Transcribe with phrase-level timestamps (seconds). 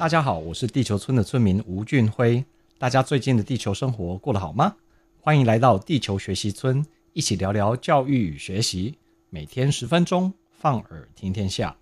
[0.00, 2.42] 大家好，我是地球村的村民吴俊辉。
[2.78, 4.74] 大家最近的地球生活过得好吗？
[5.20, 6.82] 欢迎来到地球学习村，
[7.12, 8.96] 一起聊聊教育与学习。
[9.28, 11.76] 每天十分钟，放耳听天下。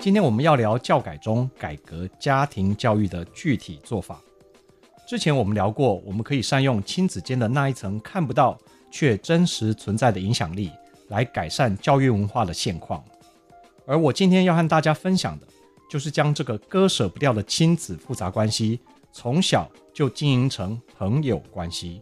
[0.00, 4.22] 今天我们要聊教改中改革家庭教育的具体做法。
[5.04, 8.56] 之前我们聊过，我们可以善用亲子间的那一层看不到
[8.88, 10.70] 却真实存在的影响力，
[11.08, 13.02] 来改善教育文化的现况。
[13.86, 15.46] 而我今天要和大家分享的，
[15.90, 18.80] 就是将这个割舍不掉的亲子复杂关系，
[19.12, 22.00] 从小就经营成朋友关系。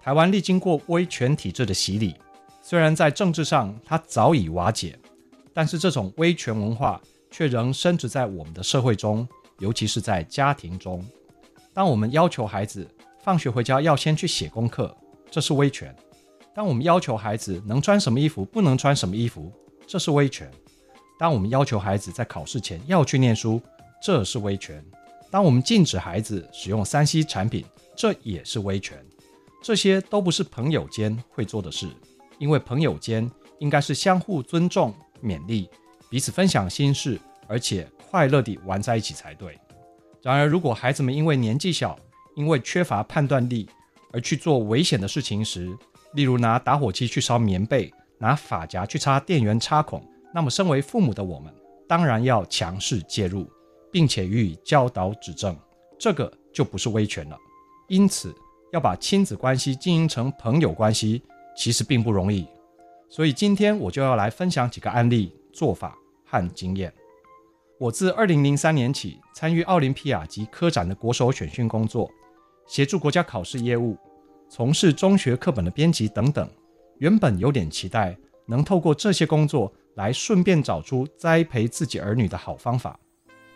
[0.00, 2.14] 台湾历经过威权体制的洗礼，
[2.62, 4.98] 虽然在政治上它早已瓦解，
[5.52, 7.00] 但是这种威权文化
[7.30, 9.26] 却仍深植在我们的社会中，
[9.58, 11.04] 尤其是在家庭中。
[11.72, 12.86] 当我们要求孩子
[13.22, 14.96] 放学回家要先去写功课，
[15.30, 15.90] 这是威权；
[16.54, 19.50] 当我们要求孩子能穿什么衣服，不能穿什么衣服，
[19.86, 20.48] 这是威权。
[21.18, 23.60] 当我们要求孩子在考试前要去念书，
[24.02, 24.80] 这是威权；
[25.30, 27.64] 当我们禁止孩子使用三 C 产品，
[27.96, 28.98] 这也是威权。
[29.62, 31.88] 这些都不是朋友间会做的事，
[32.38, 33.28] 因为朋友间
[33.58, 35.68] 应该是相互尊重、勉励，
[36.10, 39.58] 彼此分享心事，而且快乐地玩在一起才对。
[40.22, 41.98] 然而，如果孩子们因为年纪小，
[42.36, 43.68] 因为缺乏判断力
[44.12, 45.74] 而去做危险的事情时，
[46.12, 50.06] 例如拿打火机去烧棉被，拿发夹去插电源插孔。
[50.36, 51.50] 那么，身为父母的我们，
[51.88, 53.50] 当然要强势介入，
[53.90, 55.56] 并且予以教导指正，
[55.98, 57.38] 这个就不是威权了。
[57.88, 58.34] 因此，
[58.70, 61.22] 要把亲子关系经营成朋友关系，
[61.56, 62.46] 其实并不容易。
[63.08, 65.96] 所以，今天我就要来分享几个案例、做法
[66.26, 66.92] 和经验。
[67.78, 72.10] 我自2003年起参与奥林匹亚及科展的国手选训工作，
[72.66, 73.96] 协助国家考试业务，
[74.50, 76.46] 从事中学课本的编辑等等。
[76.98, 79.72] 原本有点期待，能透过这些工作。
[79.96, 82.98] 来顺便找出栽培自己儿女的好方法，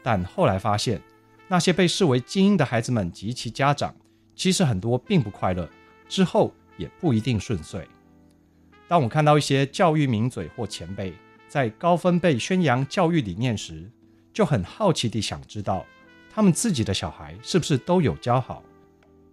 [0.02, 1.00] 但后来发现，
[1.48, 3.94] 那些被视为精英的孩子们及其家长，
[4.34, 5.68] 其实很多并不快乐，
[6.08, 7.86] 之后也不一定顺遂。
[8.88, 11.12] 当我看到一些教育名嘴或前辈
[11.46, 13.90] 在高分贝宣扬教育理念时，
[14.32, 15.84] 就很好奇地想知道，
[16.32, 18.62] 他们自己的小孩是不是都有教好？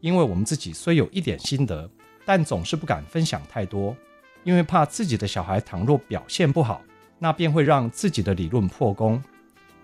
[0.02, 1.90] 因为我们自己虽有一点心得，
[2.26, 3.96] 但总是不敢分享太多，
[4.44, 6.82] 因为怕自己的小孩倘若表现不好。
[7.20, 9.22] 那便会让自己的理论破功，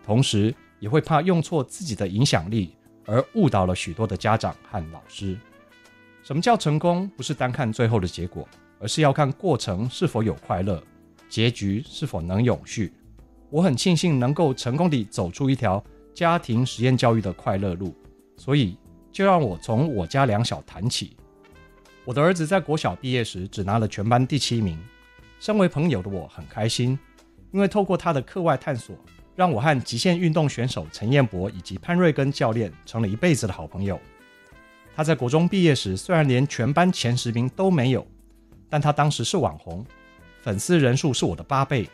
[0.03, 5.37] 同时也会怕用错自己的影响力，而误导了许多的家长和老师。
[6.21, 7.09] 什么叫成功？
[7.17, 8.47] 不是单看最后的结果，
[8.79, 10.81] 而是要看过程是否有快乐，
[11.27, 12.93] 结局是否能永续。
[13.49, 15.83] 我很庆幸能够成功地走出一条
[16.13, 17.95] 家庭实验教育的快乐路，
[18.37, 18.77] 所以
[19.11, 21.17] 就让我从我家两小谈起。
[22.05, 24.77] 我的儿子在国小毕业时只拿了全班第七名，
[25.39, 26.97] 身为朋友的我很开心。
[27.53, 28.95] 因为透过他的课外探索，
[29.35, 33.99] 让我和极限运动选手陈彦博以及潘瑞根教练成了一辈子的好朋友。
[34.95, 38.05] 他在国中毕业时，虽然连全班前十名都没有，
[38.67, 39.85] 但他当时是网红，
[40.41, 41.87] 粉丝人数是我的八倍，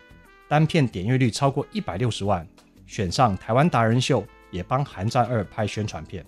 [0.47, 2.47] 单片点阅率超过一百六十万，
[2.87, 6.25] 选上台湾达人秀，也帮《寒战二》拍宣传片，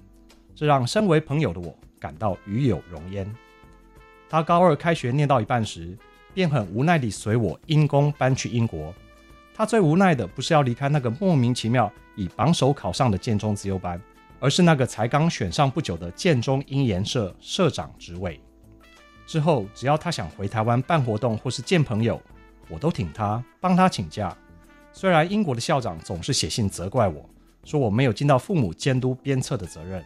[0.53, 3.33] 这让身为朋友的我感到与有荣焉。
[4.29, 5.97] 他高二开学念到一半时，
[6.33, 8.93] 便很无奈地随我因公搬去英国。
[9.53, 14.01] 他最无奈的不是要离开那个莫名其妙以榜首考上的建中资优班，
[14.39, 18.41] 而是那个才刚选上不久的建中英研社社长职位。
[19.27, 22.19] 之后，只要他想回台湾办活动或是见朋友，
[22.69, 24.35] 我都挺他，帮他请假。
[24.91, 27.29] 虽然英国的校长总是写信责怪我，
[27.63, 30.03] 说我没有尽到父母监督鞭策的责任，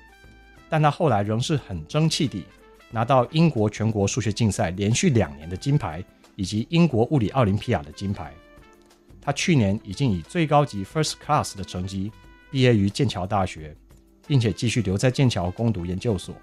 [0.69, 2.45] 但他后来仍是很争气地
[2.91, 6.03] 拿到英国全国数学竞赛连续两年的金牌，
[6.35, 8.33] 以及英国物理奥林匹亚的金牌。
[9.25, 12.11] 他去年已经以最高级 First Class 的成绩
[12.51, 13.75] 毕业于剑桥大学，
[14.27, 16.35] 并且继续留在剑桥攻读研究所。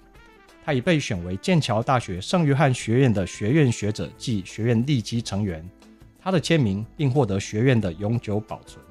[0.65, 5.65] 他已被选为剑桥大学圣约翰学院的学院学者暨学院立基成员，
[6.19, 8.83] 他的签名并获得学院的永久保存。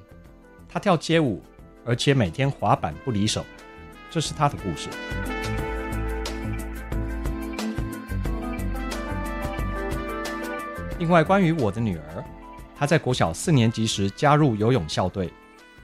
[0.67, 1.39] 他跳街舞，
[1.85, 3.45] 而且每天滑板不离手，
[4.09, 4.89] 这是他的故事。
[10.97, 12.25] 另外，关于我的女儿，
[12.75, 15.31] 他在国小四年级时加入游泳校队，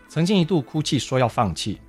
[0.07, 1.79] 曾经一度哭泣说要放弃，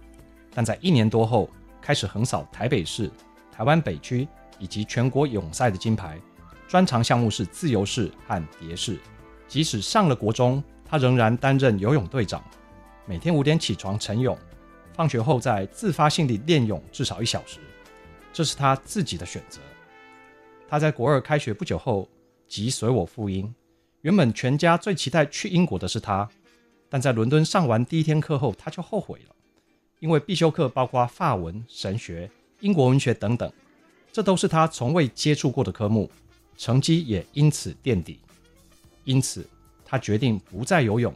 [0.54, 1.48] 但在一年多后
[1.80, 3.10] 开始横扫台北市、
[3.50, 6.20] 台湾北区以及全国泳赛的金牌，
[6.68, 8.98] 专长项目是自由式和蝶式。
[9.48, 12.44] 即使上了国中，他仍然担任游泳队长，
[13.06, 14.38] 每天五点起床晨泳，
[14.94, 17.58] 放学后再自发性地练泳至少一小时，
[18.32, 19.60] 这是他自己的选择。
[20.68, 22.08] 他在国二开学不久后
[22.46, 23.52] 即随我赴英。
[24.02, 26.26] 原本全家最期待去英国的是他，
[26.88, 29.34] 但在伦敦上完第一天课后，他就后悔了，
[29.98, 32.30] 因为必修课包括法文、神学、
[32.60, 33.52] 英国文学等等，
[34.10, 36.10] 这都是他从未接触过的科目，
[36.56, 38.20] 成绩也因此垫底。
[39.04, 39.46] 因此，
[39.84, 41.14] 他决定不再游泳。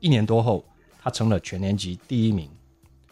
[0.00, 0.64] 一年多后，
[1.00, 2.50] 他成了全年级第一名。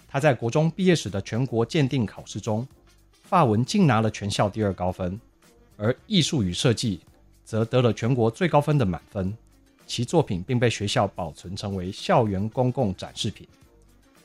[0.09, 2.67] 他在国中毕业时的全国鉴定考试中，
[3.23, 5.21] 法文竟拿了全校第二高分。
[5.77, 7.01] 而艺术与设计
[7.45, 9.37] 则得了全国最高分的满分，
[9.87, 13.47] 其作品并被学校保存成为校园公共展示品。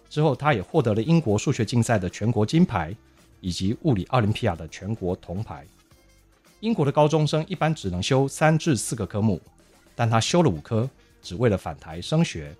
[0.10, 2.96] 之后，他也获得了英国数学竞赛的全国金牌，
[3.42, 5.66] 以及物理奥林匹亚的全国铜牌。
[6.62, 9.40] 英国的高中生一般只能修三至四个科目，
[9.96, 10.90] 但他修了五科，
[11.22, 12.56] 只为了返台升学。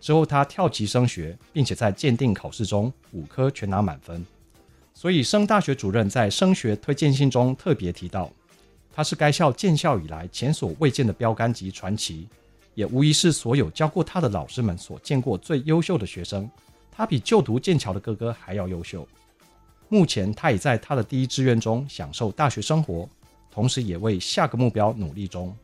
[0.00, 4.24] 之后，他跳级升学，并且在鉴定考试中五科全拿满分。
[4.94, 8.30] 所以，升大学主任在升学推荐信中特别提到，
[8.96, 12.26] 他是该校建校以来前所未见的标杆级传奇，
[12.74, 16.50] 也无疑是所有教过他的老师们所见过最优秀的学生。
[16.90, 19.06] 他比就读剑桥的哥哥还要优秀。
[19.90, 23.06] 目前，他已在他的第一志愿中享受大学生活，
[23.50, 25.54] 同时也为下个目标努力中。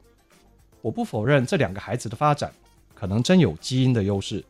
[0.83, 2.53] 我不否认这两个孩子的发展
[2.95, 4.45] 可能真有基因的优势，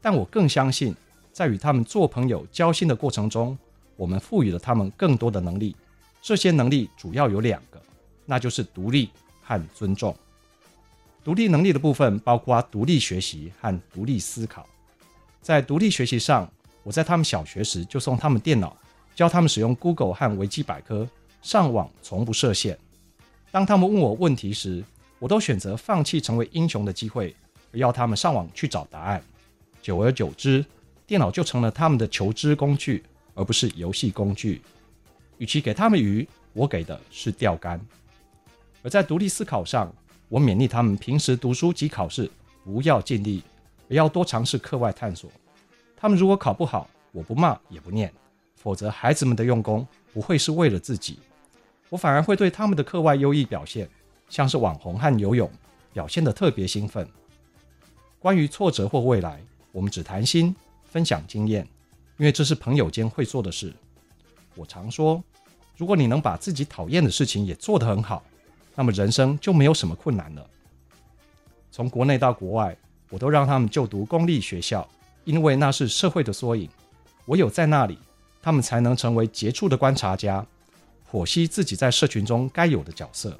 [0.00, 0.94] 但我更相信，
[1.32, 3.58] 在与他们做朋友、交心的过程中。
[3.96, 5.74] 我们赋予了他们更多的能力，
[6.22, 7.82] 这些能力主要有两个，
[8.30, 9.08] 那就是独立
[9.42, 10.14] 和尊重。
[11.24, 14.66] 独立能力的部分包括独立学习和独立思考。
[15.40, 16.46] 在独立学习上，
[16.82, 18.76] 我在他们小学时就送他们电脑，
[19.14, 21.08] 教他们使用 Google 和维基百科，
[21.40, 22.78] 上网从不设限。
[23.50, 24.84] 当他们问我问题时，
[25.18, 27.34] 我都选择放弃成为英雄的机会，
[27.72, 29.22] 而要他们上网去找答案。
[29.80, 30.62] 久而久之，
[31.06, 33.02] 电脑就成了他们的求知工具。
[33.38, 34.60] 而不是游戏工具。
[35.36, 37.80] 与其给他们鱼，我给的是钓竿。
[38.82, 39.92] 而在独立思考上，
[40.28, 42.30] 我勉励他们平时读书及考试
[42.64, 43.42] 不要尽力，
[43.88, 45.30] 而要多尝试课外探索。
[45.96, 48.12] 他们如果考不好，我不骂也不念，
[48.56, 51.18] 否则孩子们的用功不会是为了自己，
[51.88, 53.88] 我反而会对他们的课外优异表现，
[54.28, 55.50] 像是网红和游泳，
[55.92, 57.08] 表现得特别兴奋。
[58.20, 59.40] 关于挫折或未来，
[59.72, 60.54] 我们只谈心，
[60.84, 61.66] 分享经验。
[62.18, 63.72] 因为这是朋友间会做的事。
[64.56, 65.22] 我常说，
[65.76, 68.24] 如果你能把自己讨厌的事情也做得很好，
[68.78, 70.50] 那么人生就没有什么困难了。
[71.68, 72.76] 从国内到国外，
[73.10, 74.88] 我都让他们就读公立学校，
[75.24, 76.70] 因为那是社会的缩影。
[77.26, 77.98] 唯有在那里，
[78.40, 80.46] 他们才能成为杰出的观察家，
[81.10, 83.36] 剖析自己在社群中该有的角色。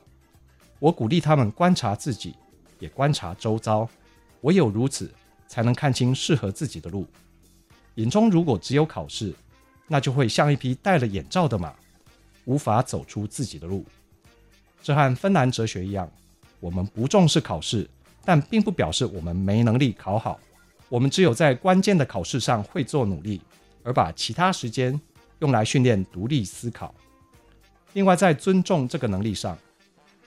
[0.81, 2.35] 我鼓励他们观察自己，
[2.81, 3.89] 也观察周遭。
[4.41, 5.09] 唯有如此，
[5.47, 7.07] 才能看清适合自己的路。
[7.95, 9.33] 眼中如果只有考试，
[9.87, 11.73] 那就会像一匹戴了眼罩的马，
[12.45, 13.85] 无法走出自己的路。
[14.89, 16.11] 这和芬兰哲学一样，
[16.61, 17.87] 我们不重视考试，
[18.25, 20.41] 但并不表示我们没能力考好。
[20.89, 23.39] 我们只有在关键的考试上会做努力，
[23.83, 24.99] 而把其他时间
[25.41, 26.95] 用来训练独立思考。
[27.93, 29.59] 另外，在尊重这个能力上，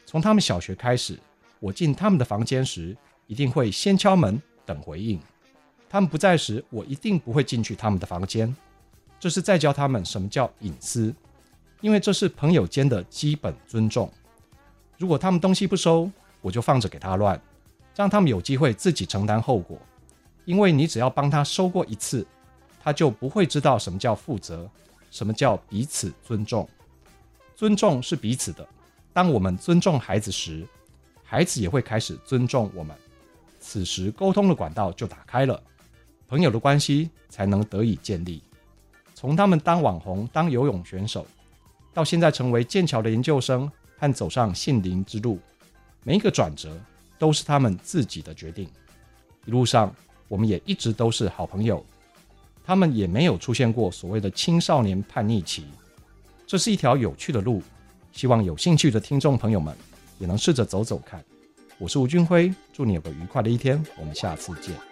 [0.06, 1.18] 从他们小学开始，
[1.60, 5.20] 我进他们的房间时，一定会先敲门等回应。
[5.90, 8.56] 他们不在时，我一定不会进去他们的房间。
[9.20, 11.12] 这是在教他们什么叫隐私，
[11.80, 14.08] 因为这是朋友间的基本尊重。
[15.02, 17.42] 如果他们东西不收，我就放着给他乱，
[17.96, 19.76] 让他们有机会自己承担后果。
[20.46, 22.24] 因为你只要帮他收过一次，
[22.80, 24.70] 他就不会知道什么叫负责，
[25.10, 26.70] 什么叫彼此尊重。
[27.56, 28.68] 尊重是彼此的。
[29.12, 30.68] 当我们尊重孩子时，
[31.24, 32.96] 孩子也会开始尊重我们。
[33.60, 35.60] 此时沟通的管道就打开了。
[36.28, 38.44] 朋友的关系才能得以建立。
[39.16, 41.26] 从他们当网红、当游泳选手，
[41.92, 45.38] 到现在成为剑桥的研究生和走上杏林之路，
[46.04, 46.76] 每一个转折
[47.20, 48.68] 都是他们自己的决定。
[49.46, 49.94] 一路上，
[50.28, 51.86] 我们也一直都是好朋友。
[52.66, 55.66] 他们也没有出现过所谓的青少年叛逆期。
[56.48, 57.62] 这是一条有趣的路，
[58.12, 59.76] 希望有兴趣的听众朋友们
[60.18, 61.24] 也能试着走走看。
[61.78, 64.91] 我是吴俊辉，祝你有个愉快的一天，我们下次见。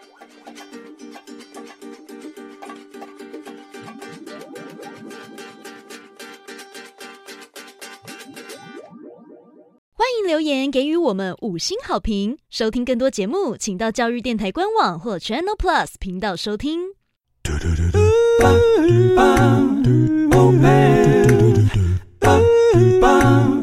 [10.69, 12.37] 给予我们五星好评。
[12.49, 16.79] 收听更多节目，请到教育电台官网或 Channel Plus 频道收听。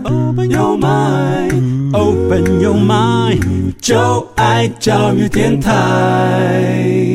[0.04, 7.06] Open your mind, open your mind，就爱教育电台。